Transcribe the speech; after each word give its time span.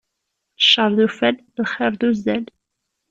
Cceṛ 0.63 0.89
d 0.97 0.99
uffal, 1.05 1.35
lxiṛ 1.63 1.91
d 1.99 2.01
uzzal. 2.09 2.45